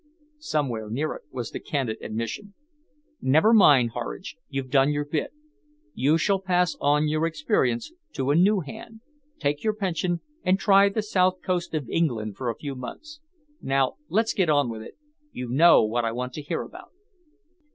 "Somewhere 0.39 0.89
near 0.89 1.13
it," 1.13 1.21
was 1.29 1.51
the 1.51 1.59
candid 1.59 1.97
admission. 2.01 2.55
"Never 3.21 3.53
mind, 3.53 3.91
Horridge, 3.91 4.35
you've 4.49 4.71
done 4.71 4.89
your 4.91 5.05
bit. 5.05 5.31
You 5.93 6.17
shall 6.17 6.41
pass 6.41 6.75
on 6.81 7.07
your 7.07 7.27
experience 7.27 7.91
to 8.13 8.31
a 8.31 8.35
new 8.35 8.61
hand, 8.61 9.01
take 9.37 9.63
your 9.63 9.75
pension 9.75 10.21
and 10.43 10.57
try 10.57 10.89
the 10.89 11.03
south 11.03 11.43
coast 11.43 11.75
of 11.75 11.87
England 11.87 12.35
for 12.35 12.49
a 12.49 12.55
few 12.57 12.73
months. 12.73 13.19
Now 13.61 13.97
let's 14.09 14.33
get 14.33 14.49
on 14.49 14.71
with 14.71 14.81
it. 14.81 14.97
You 15.31 15.49
know 15.49 15.83
what 15.85 16.03
I 16.03 16.13
want 16.13 16.33
to 16.33 16.41
hear 16.41 16.63
about." 16.63 16.89